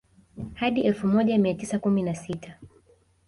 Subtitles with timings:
[0.55, 2.57] Hadi elfu moja mia tisa kumi na sita